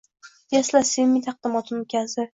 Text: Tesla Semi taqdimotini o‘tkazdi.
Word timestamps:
Tesla 0.53 0.81
Semi 0.93 1.23
taqdimotini 1.29 1.83
o‘tkazdi. 1.85 2.27